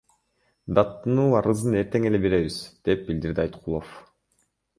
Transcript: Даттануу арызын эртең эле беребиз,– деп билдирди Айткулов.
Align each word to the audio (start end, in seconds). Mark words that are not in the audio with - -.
Даттануу 0.77 1.35
арызын 1.39 1.75
эртең 1.81 2.07
эле 2.11 2.23
беребиз,– 2.25 2.57
деп 2.89 3.05
билдирди 3.11 3.45
Айткулов. 3.45 3.95